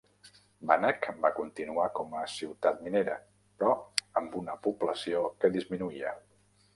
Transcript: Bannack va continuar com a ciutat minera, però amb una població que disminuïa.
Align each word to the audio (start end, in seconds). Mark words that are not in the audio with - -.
Bannack 0.69 1.03
va 1.25 1.29
continuar 1.39 1.83
com 1.99 2.15
a 2.21 2.23
ciutat 2.35 2.81
minera, 2.87 3.17
però 3.61 3.75
amb 4.23 4.39
una 4.41 4.57
població 4.65 5.21
que 5.45 5.53
disminuïa. 5.59 6.15